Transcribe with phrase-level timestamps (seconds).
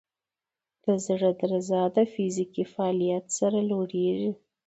[0.83, 4.31] د زړه درزا د فزیکي فعالیت سره لوړېږي.